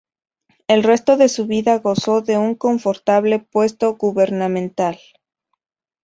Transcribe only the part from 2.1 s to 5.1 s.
de un confortable puesto gubernamental.